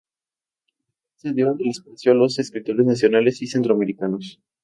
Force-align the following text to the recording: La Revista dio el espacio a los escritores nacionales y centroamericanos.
La 1.21 1.31
Revista 1.31 1.31
dio 1.31 1.51
el 1.53 1.67
espacio 1.69 2.11
a 2.11 2.15
los 2.15 2.39
escritores 2.39 2.87
nacionales 2.87 3.39
y 3.43 3.45
centroamericanos. 3.45 4.41